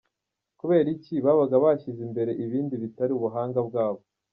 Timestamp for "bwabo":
3.67-4.01